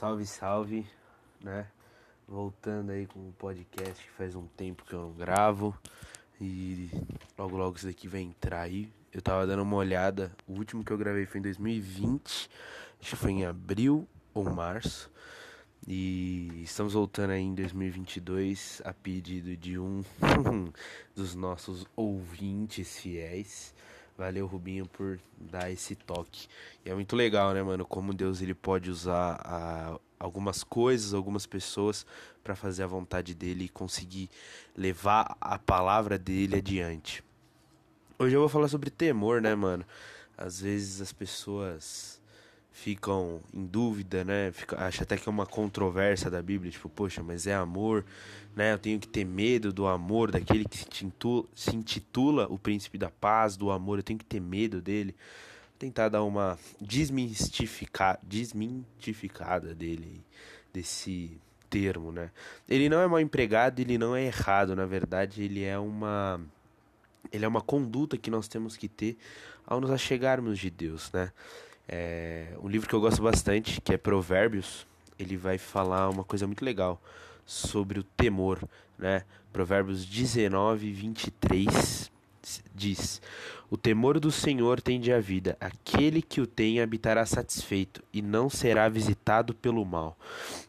Salve, 0.00 0.24
salve, 0.24 0.86
né? 1.42 1.66
Voltando 2.26 2.88
aí 2.88 3.06
com 3.06 3.18
o 3.20 3.34
podcast 3.34 4.02
que 4.02 4.10
faz 4.12 4.34
um 4.34 4.46
tempo 4.46 4.82
que 4.82 4.94
eu 4.94 5.00
não 5.02 5.12
gravo 5.12 5.78
e 6.40 6.88
logo 7.36 7.54
logo 7.58 7.76
isso 7.76 7.86
daqui 7.86 8.08
vai 8.08 8.22
entrar 8.22 8.62
aí. 8.62 8.90
Eu 9.12 9.20
tava 9.20 9.46
dando 9.46 9.62
uma 9.62 9.76
olhada, 9.76 10.32
o 10.48 10.54
último 10.54 10.82
que 10.82 10.90
eu 10.90 10.96
gravei 10.96 11.26
foi 11.26 11.40
em 11.40 11.42
2020, 11.42 12.48
acho 12.98 13.10
que 13.10 13.14
foi 13.14 13.30
em 13.30 13.44
abril 13.44 14.08
ou 14.32 14.48
março. 14.48 15.10
E 15.86 16.62
estamos 16.62 16.94
voltando 16.94 17.32
aí 17.32 17.42
em 17.42 17.54
2022 17.54 18.80
a 18.86 18.94
pedido 18.94 19.54
de 19.54 19.78
um 19.78 20.02
dos 21.14 21.34
nossos 21.34 21.86
ouvintes 21.94 22.98
fiéis. 22.98 23.74
Valeu, 24.20 24.46
Rubinho, 24.46 24.84
por 24.84 25.18
dar 25.34 25.70
esse 25.70 25.96
toque. 25.96 26.46
E 26.84 26.90
é 26.90 26.94
muito 26.94 27.16
legal, 27.16 27.54
né, 27.54 27.62
mano? 27.62 27.86
Como 27.86 28.12
Deus 28.12 28.42
ele 28.42 28.52
pode 28.52 28.90
usar 28.90 29.40
a, 29.42 29.98
algumas 30.18 30.62
coisas, 30.62 31.14
algumas 31.14 31.46
pessoas 31.46 32.04
para 32.44 32.54
fazer 32.54 32.82
a 32.82 32.86
vontade 32.86 33.34
dele 33.34 33.64
e 33.64 33.68
conseguir 33.70 34.28
levar 34.76 35.38
a 35.40 35.58
palavra 35.58 36.18
dele 36.18 36.56
adiante. 36.56 37.24
Hoje 38.18 38.36
eu 38.36 38.40
vou 38.40 38.48
falar 38.50 38.68
sobre 38.68 38.90
temor, 38.90 39.40
né, 39.40 39.54
mano? 39.54 39.86
Às 40.36 40.60
vezes 40.60 41.00
as 41.00 41.14
pessoas 41.14 42.19
ficam 42.82 43.40
em 43.52 43.66
dúvida, 43.66 44.24
né? 44.24 44.50
Fica, 44.52 44.82
acha 44.82 45.02
até 45.02 45.16
que 45.16 45.28
é 45.28 45.30
uma 45.30 45.44
controvérsia 45.44 46.30
da 46.30 46.40
Bíblia, 46.40 46.72
tipo, 46.72 46.88
poxa, 46.88 47.22
mas 47.22 47.46
é 47.46 47.54
amor, 47.54 48.04
né? 48.56 48.72
Eu 48.72 48.78
tenho 48.78 48.98
que 48.98 49.06
ter 49.06 49.24
medo 49.24 49.70
do 49.70 49.86
amor 49.86 50.30
daquele 50.30 50.64
que 50.64 50.78
se 50.78 51.04
intitula, 51.04 51.46
se 51.54 51.76
intitula 51.76 52.46
o 52.48 52.58
príncipe 52.58 52.96
da 52.96 53.10
paz, 53.10 53.54
do 53.56 53.70
amor, 53.70 53.98
eu 53.98 54.02
tenho 54.02 54.18
que 54.18 54.24
ter 54.24 54.40
medo 54.40 54.80
dele. 54.80 55.14
Vou 55.68 55.78
tentar 55.78 56.08
dar 56.08 56.22
uma 56.22 56.58
desmistificar, 56.80 58.18
desmentificada 58.22 59.74
dele, 59.74 60.24
desse 60.72 61.38
termo, 61.68 62.10
né? 62.10 62.30
Ele 62.66 62.88
não 62.88 63.00
é 63.02 63.06
mal 63.06 63.20
empregado, 63.20 63.80
ele 63.80 63.98
não 63.98 64.16
é 64.16 64.24
errado, 64.24 64.74
na 64.74 64.86
verdade, 64.86 65.42
ele 65.42 65.62
é 65.62 65.78
uma 65.78 66.40
ele 67.30 67.44
é 67.44 67.48
uma 67.48 67.60
conduta 67.60 68.16
que 68.16 68.30
nós 68.30 68.48
temos 68.48 68.74
que 68.74 68.88
ter 68.88 69.18
ao 69.66 69.80
nos 69.80 69.90
achegarmos 69.90 70.58
de 70.58 70.70
Deus, 70.70 71.12
né? 71.12 71.30
É, 71.92 72.46
um 72.62 72.68
livro 72.68 72.88
que 72.88 72.94
eu 72.94 73.00
gosto 73.00 73.20
bastante, 73.20 73.80
que 73.80 73.92
é 73.92 73.98
Provérbios, 73.98 74.86
ele 75.18 75.36
vai 75.36 75.58
falar 75.58 76.08
uma 76.08 76.22
coisa 76.22 76.46
muito 76.46 76.64
legal 76.64 77.02
sobre 77.44 77.98
o 77.98 78.04
temor, 78.04 78.62
né? 78.96 79.24
Provérbios 79.52 80.06
19, 80.06 80.92
23 80.92 82.08
diz: 82.72 83.20
O 83.68 83.76
temor 83.76 84.20
do 84.20 84.30
Senhor 84.30 84.80
tende 84.80 85.12
a 85.12 85.18
vida, 85.18 85.56
aquele 85.60 86.22
que 86.22 86.40
o 86.40 86.46
tem 86.46 86.80
habitará 86.80 87.26
satisfeito 87.26 88.00
e 88.12 88.22
não 88.22 88.48
será 88.48 88.88
visitado 88.88 89.52
pelo 89.52 89.84
mal. 89.84 90.16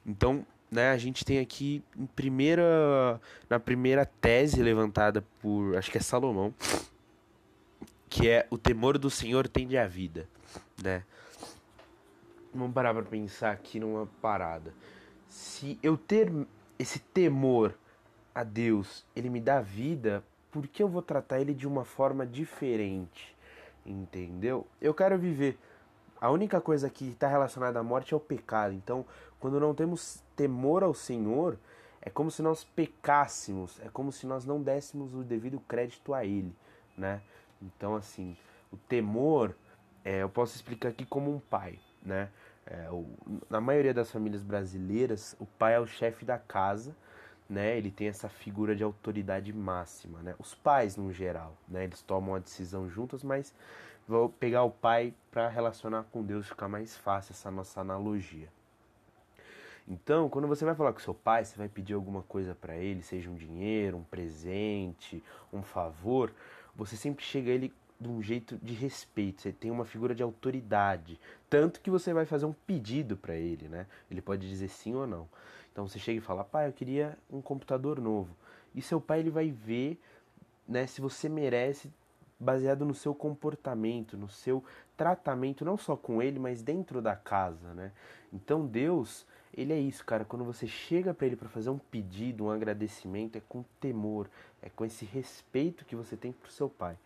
Então, 0.03 0.43
né, 0.71 0.89
a 0.89 0.97
gente 0.97 1.23
tem 1.23 1.37
aqui 1.37 1.83
primeira, 2.15 3.21
na 3.47 3.59
primeira 3.59 4.07
tese 4.07 4.63
levantada 4.63 5.23
por, 5.39 5.77
acho 5.77 5.91
que 5.91 5.99
é 5.99 6.01
Salomão, 6.01 6.51
que 8.11 8.29
é 8.29 8.45
o 8.51 8.57
temor 8.57 8.99
do 8.99 9.09
Senhor 9.09 9.47
tende 9.47 9.75
a 9.75 9.87
vida 9.87 10.27
né? 10.81 11.03
Vamos 12.53 12.73
parar 12.73 12.93
para 12.93 13.03
pensar 13.03 13.51
aqui 13.51 13.79
numa 13.79 14.07
parada. 14.21 14.73
Se 15.27 15.79
eu 15.81 15.97
ter 15.97 16.31
esse 16.77 16.99
temor 16.99 17.75
a 18.35 18.43
Deus, 18.43 19.05
ele 19.15 19.29
me 19.29 19.39
dá 19.39 19.61
vida, 19.61 20.23
por 20.51 20.67
que 20.67 20.83
eu 20.83 20.87
vou 20.87 21.01
tratar 21.01 21.39
ele 21.39 21.53
de 21.53 21.67
uma 21.67 21.85
forma 21.85 22.25
diferente? 22.25 23.35
Entendeu? 23.85 24.67
Eu 24.81 24.93
quero 24.93 25.17
viver. 25.17 25.57
A 26.19 26.29
única 26.29 26.59
coisa 26.59 26.89
que 26.89 27.09
está 27.09 27.27
relacionada 27.27 27.79
à 27.79 27.83
morte 27.83 28.13
é 28.13 28.17
o 28.17 28.19
pecado. 28.19 28.73
Então, 28.73 29.05
quando 29.39 29.59
não 29.59 29.73
temos 29.73 30.21
temor 30.35 30.83
ao 30.83 30.93
Senhor, 30.93 31.57
é 32.01 32.09
como 32.09 32.29
se 32.29 32.41
nós 32.41 32.63
pecássemos, 32.63 33.79
é 33.79 33.89
como 33.89 34.11
se 34.11 34.27
nós 34.27 34.45
não 34.45 34.61
dessemos 34.61 35.15
o 35.15 35.23
devido 35.23 35.59
crédito 35.61 36.13
a 36.13 36.25
Ele, 36.25 36.53
né? 36.97 37.21
Então, 37.61 37.95
assim, 37.95 38.35
o 38.71 38.77
temor 38.77 39.55
é, 40.03 40.23
eu 40.23 40.29
posso 40.29 40.55
explicar 40.55 40.89
aqui 40.89 41.05
como 41.05 41.33
um 41.33 41.39
pai, 41.39 41.79
né? 42.01 42.29
É, 42.65 42.89
o, 42.89 43.05
na 43.49 43.59
maioria 43.59 43.93
das 43.93 44.11
famílias 44.11 44.43
brasileiras, 44.43 45.35
o 45.39 45.45
pai 45.45 45.75
é 45.75 45.79
o 45.79 45.87
chefe 45.87 46.25
da 46.25 46.37
casa, 46.37 46.95
né? 47.49 47.77
Ele 47.77 47.91
tem 47.91 48.07
essa 48.07 48.29
figura 48.29 48.75
de 48.75 48.83
autoridade 48.83 49.51
máxima, 49.51 50.19
né? 50.21 50.35
Os 50.39 50.55
pais, 50.55 50.95
no 50.95 51.11
geral, 51.11 51.55
né? 51.67 51.83
Eles 51.83 52.01
tomam 52.01 52.35
a 52.35 52.39
decisão 52.39 52.89
juntos, 52.89 53.23
mas 53.23 53.53
vou 54.07 54.29
pegar 54.29 54.63
o 54.63 54.71
pai 54.71 55.13
para 55.29 55.47
relacionar 55.47 56.03
com 56.11 56.23
Deus 56.23 56.47
ficar 56.47 56.67
mais 56.67 56.95
fácil 56.97 57.33
essa 57.33 57.51
nossa 57.51 57.81
analogia. 57.81 58.47
Então, 59.87 60.29
quando 60.29 60.47
você 60.47 60.63
vai 60.63 60.75
falar 60.75 60.93
com 60.93 60.99
seu 60.99 61.13
pai, 61.13 61.43
você 61.43 61.57
vai 61.57 61.67
pedir 61.67 61.93
alguma 61.93 62.21
coisa 62.21 62.55
para 62.55 62.77
ele, 62.77 63.01
seja 63.01 63.29
um 63.29 63.35
dinheiro, 63.35 63.97
um 63.97 64.03
presente, 64.03 65.23
um 65.51 65.61
favor, 65.61 66.31
você 66.75 66.95
sempre 66.95 67.23
chega 67.23 67.51
a 67.51 67.53
ele 67.53 67.73
de 67.99 68.07
um 68.07 68.21
jeito 68.21 68.57
de 68.57 68.73
respeito, 68.73 69.41
você 69.41 69.51
tem 69.51 69.69
uma 69.69 69.85
figura 69.85 70.15
de 70.15 70.23
autoridade, 70.23 71.19
tanto 71.47 71.79
que 71.79 71.91
você 71.91 72.11
vai 72.13 72.25
fazer 72.25 72.47
um 72.47 72.53
pedido 72.53 73.15
para 73.15 73.35
ele, 73.35 73.67
né? 73.67 73.85
Ele 74.09 74.21
pode 74.21 74.49
dizer 74.49 74.69
sim 74.69 74.95
ou 74.95 75.05
não. 75.05 75.29
Então 75.71 75.87
você 75.87 75.99
chega 75.99 76.17
e 76.17 76.21
fala: 76.21 76.43
"Pai, 76.43 76.67
eu 76.67 76.73
queria 76.73 77.17
um 77.29 77.41
computador 77.41 78.01
novo". 78.01 78.35
E 78.73 78.81
seu 78.81 78.99
pai 78.99 79.19
ele 79.19 79.29
vai 79.29 79.51
ver, 79.51 79.99
né, 80.67 80.87
se 80.87 80.99
você 80.99 81.29
merece 81.29 81.91
baseado 82.39 82.83
no 82.85 82.95
seu 82.95 83.13
comportamento, 83.13 84.17
no 84.17 84.27
seu 84.27 84.63
tratamento, 84.97 85.63
não 85.63 85.77
só 85.77 85.95
com 85.95 86.21
ele, 86.21 86.39
mas 86.39 86.63
dentro 86.63 87.01
da 87.01 87.15
casa, 87.15 87.73
né? 87.75 87.91
Então 88.33 88.65
Deus, 88.65 89.27
ele 89.55 89.73
é 89.73 89.79
isso, 89.79 90.05
cara. 90.05 90.23
Quando 90.23 90.45
você 90.45 90.67
chega 90.67 91.13
para 91.13 91.27
ele 91.27 91.35
para 91.35 91.49
fazer 91.49 91.69
um 91.69 91.77
pedido, 91.77 92.45
um 92.45 92.51
agradecimento, 92.51 93.37
é 93.37 93.41
com 93.47 93.63
temor, 93.79 94.29
é 94.61 94.69
com 94.69 94.85
esse 94.85 95.05
respeito 95.05 95.85
que 95.85 95.95
você 95.95 96.15
tem 96.15 96.31
pro 96.31 96.51
seu 96.51 96.69
pai. 96.69 96.97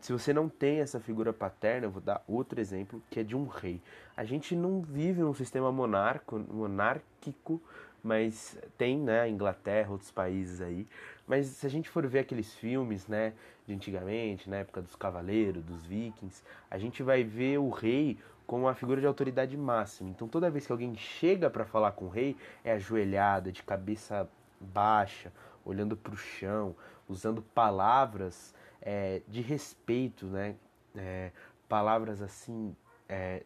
Se 0.00 0.12
você 0.12 0.32
não 0.32 0.48
tem 0.48 0.80
essa 0.80 0.98
figura 0.98 1.32
paterna, 1.32 1.86
eu 1.86 1.90
vou 1.90 2.00
dar 2.00 2.24
outro 2.26 2.58
exemplo, 2.58 3.02
que 3.10 3.20
é 3.20 3.22
de 3.22 3.36
um 3.36 3.46
rei. 3.46 3.82
A 4.16 4.24
gente 4.24 4.56
não 4.56 4.80
vive 4.80 5.20
num 5.20 5.34
sistema 5.34 5.70
monarco, 5.70 6.38
monárquico, 6.38 7.60
mas 8.02 8.58
tem, 8.76 8.98
né, 8.98 9.20
a 9.22 9.28
Inglaterra, 9.28 9.90
outros 9.90 10.10
países 10.10 10.60
aí. 10.60 10.86
Mas 11.26 11.46
se 11.46 11.66
a 11.66 11.70
gente 11.70 11.88
for 11.88 12.06
ver 12.06 12.20
aqueles 12.20 12.54
filmes, 12.54 13.06
né, 13.06 13.34
de 13.66 13.74
antigamente, 13.74 14.48
na 14.48 14.56
época 14.56 14.82
dos 14.82 14.96
cavaleiros, 14.96 15.62
dos 15.62 15.86
vikings, 15.86 16.42
a 16.70 16.78
gente 16.78 17.02
vai 17.02 17.22
ver 17.22 17.58
o 17.58 17.70
rei 17.70 18.18
como 18.46 18.64
uma 18.64 18.74
figura 18.74 19.00
de 19.00 19.06
autoridade 19.06 19.56
máxima. 19.56 20.10
Então 20.10 20.26
toda 20.26 20.50
vez 20.50 20.66
que 20.66 20.72
alguém 20.72 20.96
chega 20.96 21.48
para 21.48 21.64
falar 21.64 21.92
com 21.92 22.06
o 22.06 22.08
rei, 22.08 22.36
é 22.64 22.72
ajoelhada, 22.72 23.52
de 23.52 23.62
cabeça 23.62 24.28
baixa, 24.60 25.32
olhando 25.64 25.96
para 25.96 26.12
o 26.12 26.16
chão, 26.16 26.74
usando 27.08 27.42
palavras 27.42 28.54
é, 28.82 29.22
de 29.28 29.40
respeito, 29.40 30.26
né? 30.26 30.56
É, 30.96 31.30
palavras 31.68 32.20
assim 32.20 32.74
é, 33.08 33.44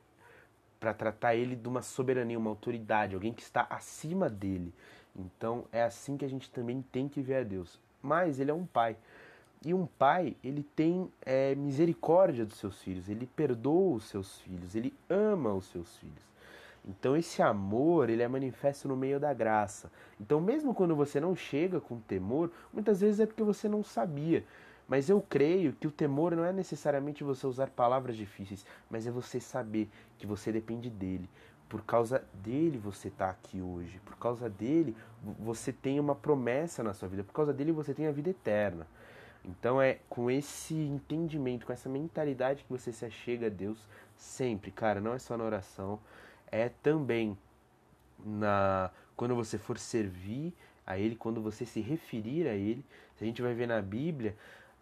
para 0.85 0.93
tratar 0.93 1.35
ele 1.35 1.57
de 1.57 1.67
uma 1.67 1.81
soberania, 1.81 2.39
uma 2.39 2.51
autoridade, 2.51 3.15
alguém 3.15 3.33
que 3.33 3.41
está 3.41 3.67
acima 3.71 4.29
dele. 4.29 4.71
Então 5.17 5.65
é 5.73 5.83
assim 5.83 6.19
que 6.19 6.27
a 6.27 6.29
gente 6.29 6.51
também 6.51 6.85
tem 6.93 7.09
que 7.09 7.23
ver 7.23 7.37
a 7.37 7.43
Deus. 7.43 7.81
Mas 8.03 8.39
ele 8.39 8.51
é 8.51 8.55
um 8.55 8.67
pai. 8.67 8.95
E 9.65 9.73
um 9.73 9.87
pai, 9.87 10.37
ele 10.45 10.63
tem 10.77 11.11
é, 11.23 11.55
misericórdia 11.55 12.45
dos 12.45 12.59
seus 12.59 12.83
filhos, 12.83 13.09
ele 13.09 13.27
perdoa 13.35 13.97
os 13.97 14.05
seus 14.05 14.41
filhos, 14.41 14.75
ele 14.75 14.93
ama 15.09 15.55
os 15.55 15.65
seus 15.69 15.97
filhos. 15.97 16.23
Então 16.87 17.17
esse 17.17 17.41
amor, 17.41 18.11
ele 18.11 18.23
é 18.23 18.29
manifesto 18.29 18.87
no 18.87 18.95
meio 18.95 19.19
da 19.19 19.33
graça. 19.33 19.91
Então 20.21 20.39
mesmo 20.39 20.75
quando 20.75 20.95
você 20.95 21.19
não 21.19 21.35
chega 21.35 21.81
com 21.81 21.99
temor, 21.99 22.51
muitas 22.71 23.01
vezes 23.01 23.21
é 23.21 23.27
porque 23.27 23.43
você 23.43 23.71
não 23.71 23.83
sabia. 23.83 24.45
Mas 24.87 25.09
eu 25.09 25.21
creio 25.21 25.73
que 25.73 25.87
o 25.87 25.91
temor 25.91 26.37
não 26.37 26.45
é 26.45 26.53
necessariamente 26.53 27.25
você 27.25 27.47
usar 27.47 27.71
palavras 27.71 28.17
difíceis, 28.17 28.67
mas 28.91 29.07
é 29.07 29.11
você 29.11 29.41
saber 29.41 29.89
que 30.19 30.27
você 30.27 30.53
depende 30.53 30.91
dele. 30.91 31.29
Por 31.69 31.83
causa 31.83 32.23
dele 32.35 32.79
você 32.79 33.09
está 33.09 33.31
aqui 33.31 33.61
hoje. 33.61 33.99
Por 34.05 34.17
causa 34.17 34.49
dele 34.49 34.95
você 35.39 35.73
tem 35.73 35.99
uma 35.99 36.15
promessa 36.15 36.83
na 36.83 36.93
sua 36.93 37.09
vida. 37.09 37.25
Por 37.25 37.33
causa 37.33 37.53
dele 37.53 37.73
você 37.73 37.95
tem 37.95 38.07
a 38.07 38.13
vida 38.13 38.31
eterna. 38.31 38.87
Então 39.45 39.81
é 39.81 39.99
com 40.09 40.31
esse 40.31 40.75
entendimento, 40.75 41.67
com 41.67 41.73
essa 41.73 41.89
mentalidade 41.89 42.65
que 42.65 42.71
você 42.71 42.93
se 42.93 43.05
achega 43.05 43.47
a 43.47 43.51
Deus 43.51 43.89
sempre, 44.17 44.71
cara. 44.71 45.01
Não 45.01 45.15
é 45.15 45.19
só 45.19 45.37
na 45.37 45.45
oração, 45.45 45.99
é 46.51 46.69
também 46.69 47.37
na 48.25 48.91
quando 49.17 49.35
você 49.35 49.59
for 49.59 49.79
servir 49.79 50.53
a 50.87 50.99
Ele, 50.99 51.15
quando 51.15 51.41
você 51.41 51.65
se 51.65 51.81
referir 51.81 52.47
a 52.47 52.55
Ele. 52.55 52.85
A 53.21 53.25
gente 53.25 53.41
vai 53.41 53.55
ver 53.55 53.67
na 53.67 53.81
Bíblia 53.81 54.37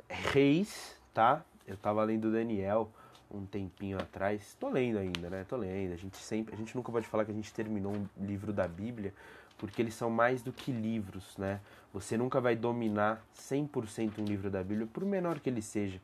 Reis, 0.08 0.96
tá? 1.12 1.44
Eu 1.66 1.76
tava 1.76 2.02
lendo 2.04 2.31
Daniel 2.31 2.90
um 3.31 3.46
tempinho 3.46 3.99
atrás. 3.99 4.56
Tô 4.60 4.69
lendo 4.69 4.99
ainda, 4.99 5.31
né? 5.31 5.44
Tô 5.49 5.56
lendo. 5.56 5.93
A 5.93 5.96
gente 5.96 6.16
sempre, 6.16 6.54
a 6.54 6.58
gente 6.58 6.76
nunca 6.76 6.93
pode 6.93 7.06
falar 7.06 7.25
que 7.25 7.31
a 7.31 7.34
gente 7.34 7.52
terminou 7.52 7.93
um 7.94 8.06
livro 8.25 8.52
da 8.52 8.69
Bíblia, 8.69 9.14
porque 9.56 9.81
eles 9.81 9.94
são 9.94 10.10
mais 10.10 10.43
do 10.43 10.52
que 10.52 10.70
livros, 10.72 11.37
né? 11.38 11.60
Você 11.93 12.16
nunca 12.16 12.40
vai 12.40 12.56
dominar 12.56 13.25
100% 13.34 14.19
um 14.19 14.25
livro 14.25 14.50
da 14.50 14.62
Bíblia, 14.62 14.87
por 14.93 15.04
menor 15.04 15.40
que 15.40 15.49
ele 15.49 15.62
seja, 15.62 16.00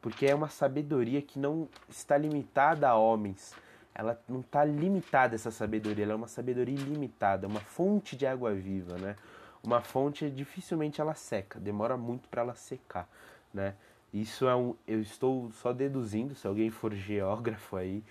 porque 0.00 0.26
é 0.26 0.34
uma 0.34 0.48
sabedoria 0.48 1.22
que 1.22 1.38
não 1.38 1.68
está 1.88 2.16
limitada 2.16 2.88
a 2.88 2.96
homens. 2.96 3.54
ela 3.94 4.18
não 4.28 4.40
está 4.40 4.64
limitada 4.64 5.34
essa 5.34 5.50
sabedoria, 5.50 6.04
ela 6.04 6.14
é 6.14 6.16
uma 6.16 6.28
sabedoria 6.28 6.74
ilimitada, 6.74 7.46
uma 7.46 7.60
fonte 7.60 8.16
de 8.16 8.26
água 8.26 8.54
viva, 8.54 8.96
né? 8.96 9.16
Uma 9.62 9.80
fonte 9.80 10.28
dificilmente 10.30 11.00
ela 11.00 11.14
seca, 11.14 11.60
demora 11.60 11.96
muito 11.96 12.28
para 12.28 12.42
ela 12.42 12.54
secar, 12.54 13.08
né? 13.52 13.74
Isso 14.12 14.46
é 14.46 14.54
um, 14.54 14.74
eu 14.86 15.00
estou 15.00 15.50
só 15.52 15.72
deduzindo, 15.72 16.34
se 16.34 16.46
alguém 16.46 16.70
for 16.70 16.92
geógrafo 16.94 17.76
aí 17.76 18.02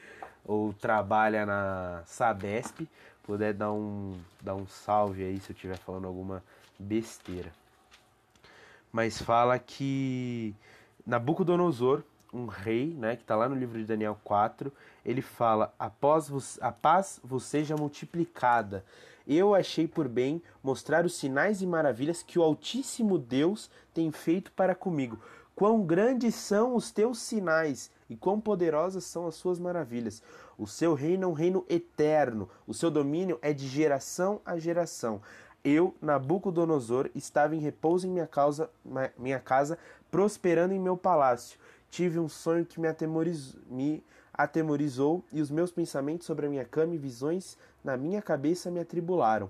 ou 0.44 0.74
trabalha 0.74 1.46
na 1.46 2.02
Sabesp, 2.06 2.88
puder 3.24 3.54
dar 3.54 3.72
um 3.72 4.20
dar 4.42 4.56
um 4.56 4.66
salve 4.66 5.24
aí 5.24 5.40
se 5.40 5.52
eu 5.52 5.54
estiver 5.54 5.78
falando 5.78 6.08
alguma 6.08 6.44
besteira. 6.80 7.52
Mas 8.92 9.22
fala 9.22 9.58
que 9.60 10.56
Nabucodonosor 11.06 12.04
um 12.34 12.46
rei, 12.46 12.96
né, 12.98 13.16
que 13.16 13.22
está 13.22 13.36
lá 13.36 13.48
no 13.48 13.56
livro 13.56 13.78
de 13.78 13.86
Daniel 13.86 14.18
4, 14.24 14.72
ele 15.06 15.22
fala: 15.22 15.74
Após 15.78 16.60
a 16.62 16.72
paz 16.72 17.20
vos 17.24 17.44
seja 17.44 17.76
multiplicada. 17.76 18.84
Eu 19.28 19.54
achei 19.54 19.88
por 19.88 20.08
bem 20.08 20.42
mostrar 20.64 21.06
os 21.06 21.16
sinais 21.16 21.62
e 21.62 21.68
maravilhas 21.68 22.24
que 22.24 22.40
o 22.40 22.44
Altíssimo 22.44 23.18
Deus 23.18 23.70
tem 23.94 24.12
feito 24.12 24.52
para 24.52 24.74
comigo. 24.74 25.20
Quão 25.56 25.84
grandes 25.84 26.34
são 26.36 26.76
os 26.76 26.92
teus 26.92 27.20
sinais 27.20 27.92
e 28.10 28.16
quão 28.16 28.42
poderosas 28.42 29.04
são 29.04 29.28
as 29.28 29.36
suas 29.36 29.60
maravilhas. 29.60 30.24
O 30.58 30.68
seu 30.68 30.94
reino 30.94 31.24
é 31.24 31.28
um 31.28 31.34
reino 31.34 31.66
eterno, 31.70 32.50
o 32.68 32.74
seu 32.74 32.90
domínio 32.90 33.38
é 33.42 33.54
de 33.54 33.68
geração 33.68 34.42
a 34.46 34.58
geração. 34.58 35.22
Eu, 35.64 35.96
Nabucodonosor, 36.02 37.10
estava 37.14 37.56
em 37.56 37.60
repouso 37.60 38.08
em 38.08 38.10
minha, 38.10 38.26
causa, 38.26 38.70
minha 39.18 39.40
casa, 39.40 39.78
prosperando 40.10 40.74
em 40.74 40.80
meu 40.80 40.98
palácio. 40.98 41.60
Tive 41.92 42.18
um 42.18 42.30
sonho 42.30 42.66
que 42.66 42.80
me 42.80 42.88
atemorizou, 42.88 43.62
me 43.70 44.04
atemorizou 44.34 45.24
e 45.32 45.42
os 45.42 45.52
meus 45.52 45.72
pensamentos 45.72 46.26
sobre 46.26 46.46
a 46.46 46.50
minha 46.50 46.66
cama 46.66 46.96
e 46.96 46.98
visões 46.98 47.58
na 47.84 47.98
minha 47.98 48.22
cabeça 48.22 48.72
me 48.72 48.80
atribularam. 48.80 49.50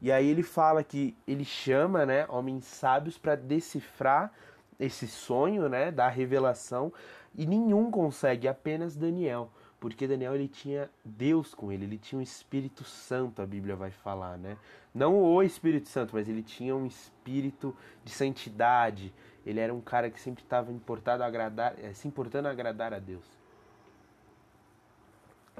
E 0.00 0.10
aí 0.10 0.26
ele 0.28 0.42
fala 0.42 0.82
que 0.82 1.14
ele 1.26 1.44
chama, 1.44 2.06
né, 2.06 2.24
homens 2.28 2.64
sábios 2.64 3.18
para 3.18 3.34
decifrar 3.34 4.32
esse 4.80 5.06
sonho, 5.06 5.68
né, 5.68 5.90
da 5.90 6.08
revelação, 6.08 6.92
e 7.34 7.44
nenhum 7.44 7.90
consegue, 7.90 8.48
apenas 8.48 8.96
Daniel, 8.96 9.50
porque 9.78 10.06
Daniel 10.06 10.34
ele 10.34 10.48
tinha 10.48 10.88
Deus 11.04 11.52
com 11.52 11.70
ele, 11.70 11.84
ele 11.84 11.98
tinha 11.98 12.18
um 12.18 12.22
Espírito 12.22 12.84
Santo, 12.84 13.42
a 13.42 13.46
Bíblia 13.46 13.76
vai 13.76 13.90
falar, 13.90 14.38
né? 14.38 14.56
Não 14.94 15.20
o 15.20 15.42
Espírito 15.42 15.88
Santo, 15.88 16.14
mas 16.14 16.28
ele 16.28 16.42
tinha 16.42 16.74
um 16.74 16.86
espírito 16.86 17.76
de 18.04 18.10
santidade, 18.10 19.12
ele 19.48 19.60
era 19.60 19.72
um 19.72 19.80
cara 19.80 20.10
que 20.10 20.20
sempre 20.20 20.44
estava 20.44 20.70
importado 20.70 21.22
a 21.22 21.26
agradar, 21.26 21.74
eh, 21.78 21.94
se 21.94 22.06
importando 22.06 22.48
a 22.48 22.50
agradar 22.50 22.92
a 22.92 22.98
Deus. 22.98 23.24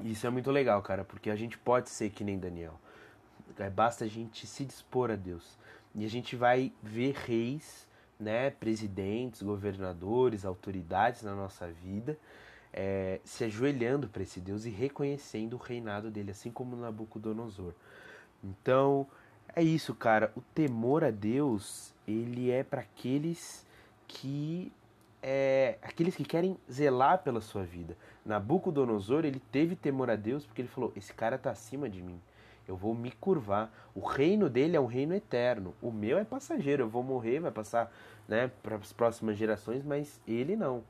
E 0.02 0.12
isso 0.12 0.26
é 0.26 0.30
muito 0.30 0.50
legal, 0.50 0.82
cara, 0.82 1.04
porque 1.04 1.30
a 1.30 1.36
gente 1.36 1.56
pode 1.56 1.88
ser 1.88 2.10
que 2.10 2.22
nem 2.22 2.38
Daniel. 2.38 2.78
É, 3.58 3.70
basta 3.70 4.04
a 4.04 4.08
gente 4.08 4.46
se 4.46 4.66
dispor 4.66 5.10
a 5.10 5.16
Deus. 5.16 5.56
E 5.94 6.04
a 6.04 6.08
gente 6.08 6.36
vai 6.36 6.70
ver 6.82 7.14
reis, 7.14 7.88
né, 8.20 8.50
presidentes, 8.50 9.42
governadores, 9.42 10.44
autoridades 10.44 11.22
na 11.22 11.34
nossa 11.34 11.66
vida, 11.66 12.18
é, 12.70 13.20
se 13.24 13.42
ajoelhando 13.44 14.06
para 14.06 14.22
esse 14.22 14.38
Deus 14.38 14.66
e 14.66 14.70
reconhecendo 14.70 15.54
o 15.54 15.56
reinado 15.56 16.10
dele, 16.10 16.30
assim 16.30 16.50
como 16.50 16.76
Nabucodonosor. 16.76 17.72
Então, 18.44 19.06
é 19.56 19.62
isso, 19.62 19.94
cara. 19.94 20.30
O 20.36 20.42
temor 20.42 21.02
a 21.02 21.10
Deus, 21.10 21.94
ele 22.06 22.50
é 22.50 22.62
para 22.62 22.82
aqueles 22.82 23.66
que 24.08 24.72
é, 25.22 25.78
aqueles 25.82 26.16
que 26.16 26.24
querem 26.24 26.56
zelar 26.70 27.18
pela 27.18 27.40
sua 27.40 27.62
vida. 27.62 27.96
Nabucodonosor, 28.24 29.24
ele 29.24 29.40
teve 29.52 29.76
temor 29.76 30.10
a 30.10 30.16
Deus 30.16 30.44
porque 30.44 30.62
ele 30.62 30.68
falou: 30.68 30.92
esse 30.96 31.12
cara 31.12 31.36
está 31.36 31.50
acima 31.50 31.88
de 31.88 32.02
mim. 32.02 32.20
Eu 32.66 32.76
vou 32.76 32.94
me 32.94 33.10
curvar. 33.12 33.72
O 33.94 34.00
reino 34.00 34.50
dele 34.50 34.76
é 34.76 34.80
um 34.80 34.86
reino 34.86 35.14
eterno. 35.14 35.74
O 35.80 35.90
meu 35.90 36.18
é 36.18 36.24
passageiro. 36.24 36.82
Eu 36.82 36.88
vou 36.88 37.02
morrer, 37.02 37.40
vai 37.40 37.50
passar, 37.50 37.90
né, 38.26 38.50
para 38.62 38.76
as 38.76 38.92
próximas 38.92 39.38
gerações, 39.38 39.82
mas 39.84 40.20
ele 40.26 40.54
não. 40.56 40.82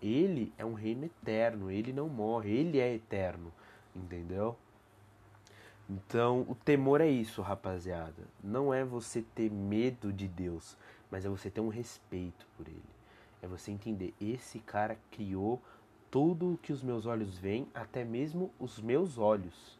Ele 0.00 0.52
é 0.56 0.64
um 0.64 0.74
reino 0.74 1.04
eterno. 1.04 1.70
Ele 1.70 1.92
não 1.92 2.08
morre. 2.08 2.50
Ele 2.50 2.78
é 2.78 2.94
eterno, 2.94 3.52
entendeu? 3.94 4.56
Então, 5.88 6.46
o 6.48 6.54
temor 6.54 7.00
é 7.00 7.08
isso, 7.08 7.40
rapaziada. 7.40 8.22
Não 8.44 8.72
é 8.72 8.84
você 8.84 9.22
ter 9.34 9.50
medo 9.50 10.12
de 10.12 10.28
Deus, 10.28 10.76
mas 11.10 11.24
é 11.24 11.28
você 11.28 11.50
ter 11.50 11.60
um 11.60 11.68
respeito 11.68 12.46
por 12.56 12.66
ele. 12.66 12.82
É 13.40 13.46
você 13.46 13.70
entender, 13.70 14.14
esse 14.20 14.58
cara 14.58 14.98
criou 15.10 15.62
tudo 16.10 16.54
o 16.54 16.58
que 16.58 16.72
os 16.72 16.82
meus 16.82 17.06
olhos 17.06 17.38
veem, 17.38 17.68
até 17.74 18.04
mesmo 18.04 18.52
os 18.58 18.80
meus 18.80 19.18
olhos. 19.18 19.78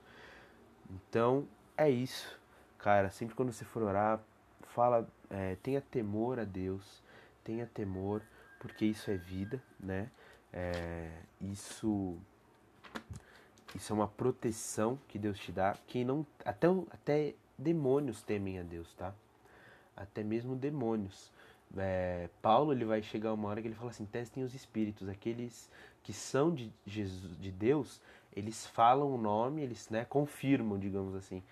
Então, 0.91 1.47
é 1.77 1.91
isso. 1.91 2.39
Cara, 2.79 3.11
sempre 3.11 3.35
quando 3.35 3.53
você 3.53 3.65
for 3.65 3.83
orar, 3.83 4.21
fala, 4.63 5.09
é, 5.31 5.57
tenha 5.57 5.81
temor 5.81 6.39
a 6.39 6.45
Deus, 6.45 7.03
tenha 7.43 7.67
temor, 7.67 8.23
porque 8.61 8.85
isso 8.85 9.11
é 9.11 9.17
vida, 9.17 9.63
né? 9.79 10.11
É, 10.53 11.11
isso 11.41 12.17
isso 13.75 13.93
é 13.93 13.97
uma 13.97 14.09
proteção 14.09 14.99
que 15.09 15.19
Deus 15.19 15.39
te 15.39 15.53
dá. 15.53 15.77
Quem 15.87 16.05
não 16.05 16.27
até 16.45 16.69
até 16.91 17.35
demônios 17.57 18.23
temem 18.23 18.59
a 18.59 18.63
Deus, 18.63 18.95
tá? 18.95 19.15
Até 19.99 20.23
mesmo 20.23 20.55
demônios. 20.55 21.33
É, 21.77 22.29
Paulo 22.41 22.73
ele 22.73 22.85
vai 22.85 23.03
chegar 23.03 23.33
uma 23.35 23.49
hora 23.49 23.61
que 23.61 23.69
ele 23.69 23.75
fala 23.75 23.91
assim: 23.91 24.07
testem 24.07 24.43
os 24.43 24.55
espíritos, 24.55 25.09
aqueles 25.09 25.69
que 26.03 26.13
são 26.13 26.55
de 26.55 26.73
Jesus, 26.87 27.37
de 27.39 27.51
Deus, 27.51 28.01
eles 28.35 28.67
falam 28.67 29.13
o 29.13 29.19
nome, 29.19 29.63
eles 29.63 29.91
né, 29.91 30.05
confirmam, 30.05 30.79
digamos 30.79 31.15
assim. 31.15 31.43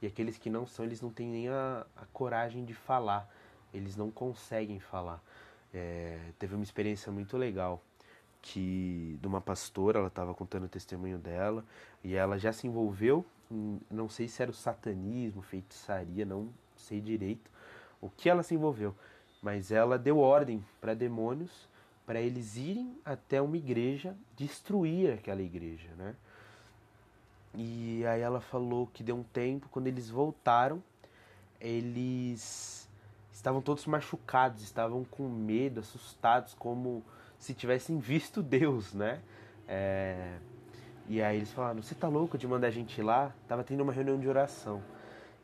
E 0.00 0.06
aqueles 0.06 0.36
que 0.38 0.50
não 0.50 0.66
são, 0.66 0.84
eles 0.84 1.00
não 1.00 1.10
têm 1.10 1.28
nem 1.28 1.48
a, 1.48 1.86
a 1.96 2.04
coragem 2.12 2.64
de 2.64 2.74
falar, 2.74 3.28
eles 3.72 3.96
não 3.96 4.10
conseguem 4.10 4.78
falar. 4.78 5.22
É, 5.72 6.18
teve 6.38 6.54
uma 6.54 6.62
experiência 6.62 7.10
muito 7.10 7.36
legal 7.36 7.82
que 8.40 9.18
de 9.20 9.26
uma 9.26 9.40
pastora, 9.40 9.98
ela 9.98 10.08
estava 10.08 10.34
contando 10.34 10.64
o 10.64 10.68
testemunho 10.68 11.18
dela 11.18 11.64
e 12.04 12.14
ela 12.14 12.38
já 12.38 12.52
se 12.52 12.66
envolveu, 12.66 13.24
em, 13.50 13.80
não 13.90 14.08
sei 14.08 14.28
se 14.28 14.42
era 14.42 14.50
o 14.50 14.54
satanismo, 14.54 15.40
feitiçaria, 15.40 16.26
não 16.26 16.52
sei 16.76 17.00
direito 17.00 17.50
o 18.04 18.10
que 18.16 18.28
ela 18.28 18.42
se 18.42 18.54
envolveu, 18.54 18.94
mas 19.42 19.70
ela 19.70 19.98
deu 19.98 20.18
ordem 20.18 20.64
para 20.80 20.94
demônios 20.94 21.68
para 22.06 22.20
eles 22.20 22.56
irem 22.56 22.98
até 23.04 23.40
uma 23.40 23.56
igreja, 23.56 24.14
destruir 24.36 25.14
aquela 25.14 25.40
igreja, 25.40 25.88
né? 25.96 26.14
E 27.54 28.04
aí 28.06 28.20
ela 28.20 28.40
falou 28.40 28.88
que 28.92 29.02
deu 29.02 29.16
um 29.16 29.22
tempo, 29.22 29.68
quando 29.70 29.86
eles 29.86 30.10
voltaram, 30.10 30.82
eles 31.58 32.88
estavam 33.32 33.62
todos 33.62 33.86
machucados, 33.86 34.62
estavam 34.62 35.04
com 35.04 35.28
medo, 35.28 35.80
assustados, 35.80 36.52
como 36.54 37.02
se 37.38 37.54
tivessem 37.54 37.98
visto 37.98 38.42
Deus, 38.42 38.92
né? 38.92 39.22
É... 39.66 40.36
E 41.08 41.22
aí 41.22 41.36
eles 41.36 41.52
falaram: 41.52 41.82
Você 41.82 41.94
tá 41.94 42.08
louco 42.08 42.36
de 42.36 42.46
mandar 42.46 42.66
a 42.66 42.70
gente 42.70 42.98
ir 42.98 43.02
lá? 43.02 43.32
Tava 43.46 43.62
tendo 43.64 43.82
uma 43.82 43.92
reunião 43.92 44.18
de 44.18 44.28
oração. 44.28 44.82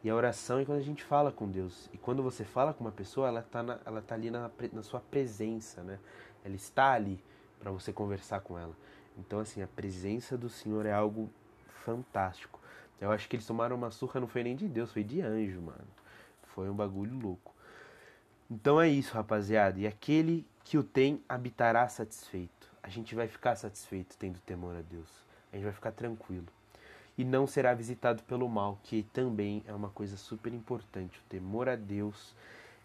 E 0.03 0.09
a 0.09 0.15
oração 0.15 0.59
é 0.59 0.65
quando 0.65 0.79
a 0.79 0.83
gente 0.83 1.05
fala 1.05 1.31
com 1.31 1.49
Deus. 1.49 1.89
E 1.93 1.99
quando 1.99 2.23
você 2.23 2.45
fala 2.45 2.73
com 2.73 2.83
uma 2.83 2.93
pessoa, 2.93 3.29
ela 3.29 3.43
tá, 3.43 3.63
na, 3.63 3.79
ela 3.85 4.01
tá 4.01 4.15
ali 4.15 4.31
na, 4.31 4.51
na 4.73 4.83
sua 4.83 5.01
presença, 5.01 5.83
né? 5.83 5.99
Ela 6.45 6.55
está 6.55 6.93
ali 6.93 7.23
para 7.59 7.71
você 7.71 7.93
conversar 7.93 8.41
com 8.41 8.59
ela. 8.59 8.75
Então, 9.19 9.41
assim, 9.41 9.63
a 9.63 9.67
presença 9.67 10.39
do 10.39 10.49
Senhor 10.49 10.87
é 10.87 10.93
algo 10.93 11.31
fantástico. 11.85 12.59
Eu 13.01 13.11
acho 13.11 13.29
que 13.29 13.37
eles 13.37 13.47
tomaram 13.47 13.77
uma 13.77 13.91
surra, 13.91 14.21
não 14.21 14.29
foi 14.29 14.43
nem 14.43 14.57
de 14.57 14.69
Deus, 14.69 14.93
foi 14.93 15.05
de 15.05 15.21
anjo, 15.21 15.61
mano. 15.61 15.89
Foi 16.55 16.69
um 16.69 16.75
bagulho 16.75 17.19
louco. 17.19 17.55
Então 18.51 18.81
é 18.81 18.89
isso, 18.89 19.15
rapaziada. 19.15 19.79
E 19.79 19.87
aquele 19.87 20.47
que 20.65 20.77
o 20.77 20.83
tem 20.83 21.23
habitará 21.29 21.89
satisfeito. 21.89 22.69
A 22.83 22.89
gente 22.89 23.15
vai 23.15 23.29
ficar 23.29 23.55
satisfeito 23.57 24.17
tendo 24.19 24.39
temor 24.41 24.77
a 24.77 24.83
Deus. 24.83 25.09
A 25.53 25.57
gente 25.57 25.65
vai 25.65 25.73
ficar 25.73 25.93
tranquilo. 25.93 26.47
E 27.21 27.25
não 27.25 27.47
será 27.47 27.75
visitado 27.75 28.23
pelo 28.23 28.49
mal, 28.49 28.79
que 28.83 29.03
também 29.13 29.63
é 29.67 29.75
uma 29.75 29.91
coisa 29.91 30.17
super 30.17 30.53
importante. 30.53 31.19
O 31.19 31.23
temor 31.29 31.69
a 31.69 31.77
Deus, 31.77 32.35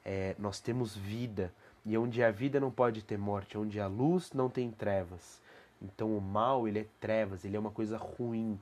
é, 0.04 0.36
nós 0.38 0.60
temos 0.60 0.96
vida. 0.96 1.54
E 1.86 1.98
onde 1.98 2.24
a 2.24 2.32
vida 2.32 2.60
não 2.60 2.72
pode 2.72 3.04
ter 3.04 3.18
morte, 3.18 3.58
onde 3.58 3.80
a 3.80 3.88
luz 3.88 4.32
não 4.34 4.50
tem 4.50 4.72
trevas. 4.72 5.42
Então 5.82 6.18
o 6.18 6.20
mal, 6.20 6.68
ele 6.68 6.80
é 6.80 6.86
trevas, 7.00 7.46
ele 7.46 7.56
é 7.56 7.60
uma 7.60 7.72
coisa 7.72 7.98
ruim, 7.98 8.60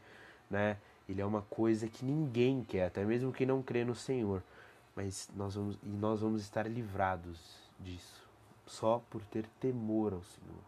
né? 0.50 0.78
Ele 1.08 1.22
é 1.22 1.26
uma 1.26 1.42
coisa 1.42 1.88
que 1.88 2.06
ninguém 2.06 2.64
quer, 2.64 2.88
até 2.88 3.04
mesmo 3.04 3.32
quem 3.32 3.48
não 3.48 3.62
crê 3.62 3.84
no 3.84 3.96
Senhor 3.96 4.42
mas 4.96 5.30
nós 5.36 5.56
vamos 5.56 5.78
e 5.84 5.88
nós 5.88 6.22
vamos 6.22 6.42
estar 6.42 6.68
livrados 6.68 7.40
disso 7.80 8.24
só 8.66 9.04
por 9.10 9.24
ter 9.26 9.46
temor 9.60 10.14
ao 10.14 10.24
Senhor. 10.24 10.64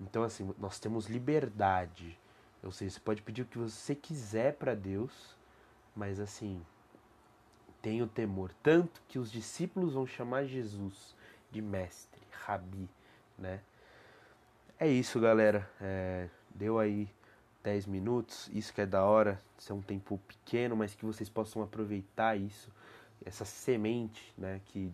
Então 0.00 0.22
assim, 0.22 0.52
nós 0.58 0.78
temos 0.78 1.06
liberdade. 1.06 2.18
Ou 2.66 2.72
seja, 2.72 2.94
você 2.94 3.00
pode 3.00 3.22
pedir 3.22 3.42
o 3.42 3.46
que 3.46 3.56
você 3.56 3.94
quiser 3.94 4.54
para 4.54 4.74
Deus, 4.74 5.36
mas 5.94 6.18
assim, 6.18 6.60
tenha 7.80 8.02
o 8.02 8.08
temor, 8.08 8.52
tanto 8.60 9.00
que 9.06 9.20
os 9.20 9.30
discípulos 9.30 9.94
vão 9.94 10.04
chamar 10.04 10.46
Jesus 10.46 11.14
de 11.50 11.62
mestre, 11.62 12.20
rabi, 12.32 12.88
né? 13.38 13.60
É 14.78 14.88
isso, 14.88 15.20
galera. 15.20 15.70
É, 15.80 16.28
deu 16.54 16.78
aí 16.78 17.08
10 17.62 17.86
minutos, 17.86 18.50
isso 18.52 18.74
que 18.74 18.80
é 18.80 18.86
da 18.86 19.04
hora, 19.04 19.40
isso 19.56 19.72
é 19.72 19.74
um 19.74 19.80
tempo 19.80 20.20
pequeno, 20.26 20.76
mas 20.76 20.92
que 20.92 21.04
vocês 21.04 21.28
possam 21.28 21.62
aproveitar 21.62 22.36
isso, 22.36 22.70
essa 23.24 23.44
semente, 23.44 24.34
né, 24.36 24.60
que 24.66 24.92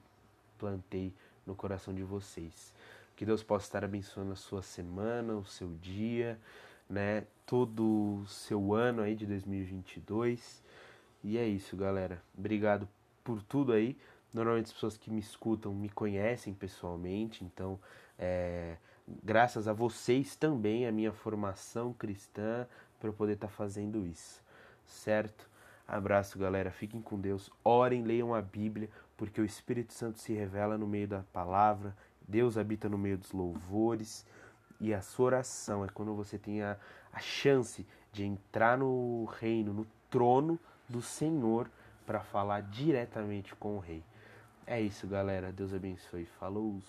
plantei 0.58 1.12
no 1.46 1.54
coração 1.54 1.94
de 1.94 2.02
vocês. 2.02 2.74
Que 3.16 3.24
Deus 3.24 3.42
possa 3.42 3.66
estar 3.66 3.82
abençoando 3.82 4.32
a 4.32 4.36
sua 4.36 4.62
semana, 4.62 5.34
o 5.34 5.44
seu 5.44 5.68
dia, 5.80 6.38
né, 6.88 7.24
todo 7.46 8.22
o 8.22 8.26
seu 8.26 8.74
ano 8.74 9.02
aí 9.02 9.14
de 9.14 9.26
2022. 9.26 10.62
E 11.24 11.38
é 11.38 11.46
isso, 11.46 11.76
galera. 11.76 12.22
Obrigado 12.36 12.88
por 13.22 13.42
tudo 13.42 13.72
aí. 13.72 13.96
Normalmente 14.32 14.66
as 14.66 14.72
pessoas 14.72 14.96
que 14.96 15.10
me 15.10 15.20
escutam 15.20 15.74
me 15.74 15.88
conhecem 15.88 16.54
pessoalmente, 16.54 17.44
então 17.44 17.78
é, 18.18 18.76
graças 19.22 19.68
a 19.68 19.72
vocês 19.72 20.36
também, 20.36 20.86
a 20.86 20.92
minha 20.92 21.12
formação 21.12 21.92
cristã, 21.92 22.66
para 22.98 23.08
eu 23.08 23.12
poder 23.12 23.34
estar 23.34 23.48
tá 23.48 23.52
fazendo 23.52 24.06
isso, 24.06 24.42
certo? 24.86 25.50
Abraço, 25.86 26.38
galera. 26.38 26.70
Fiquem 26.70 27.02
com 27.02 27.20
Deus. 27.20 27.50
Orem, 27.62 28.02
leiam 28.02 28.34
a 28.34 28.40
Bíblia, 28.40 28.88
porque 29.16 29.40
o 29.40 29.44
Espírito 29.44 29.92
Santo 29.92 30.18
se 30.18 30.32
revela 30.32 30.78
no 30.78 30.86
meio 30.86 31.08
da 31.08 31.22
palavra. 31.32 31.94
Deus 32.26 32.56
habita 32.56 32.88
no 32.88 32.96
meio 32.96 33.18
dos 33.18 33.32
louvores. 33.32 34.24
E 34.82 34.92
a 34.92 35.00
sua 35.00 35.26
oração 35.26 35.84
é 35.84 35.88
quando 35.88 36.12
você 36.12 36.36
tem 36.36 36.60
a, 36.60 36.76
a 37.12 37.20
chance 37.20 37.86
de 38.12 38.24
entrar 38.24 38.76
no 38.76 39.26
reino, 39.38 39.72
no 39.72 39.86
trono 40.10 40.58
do 40.88 41.00
Senhor, 41.00 41.70
para 42.04 42.18
falar 42.18 42.62
diretamente 42.62 43.54
com 43.54 43.76
o 43.76 43.78
Rei. 43.78 44.02
É 44.66 44.80
isso, 44.80 45.06
galera. 45.06 45.52
Deus 45.52 45.72
abençoe. 45.72 46.26
Falou! 46.26 46.80